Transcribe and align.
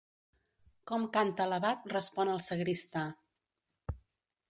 Com 0.91 1.05
canta 1.19 1.47
l'abat 1.53 1.87
respon 1.93 2.35
el 2.37 2.43
sagristà. 2.49 3.05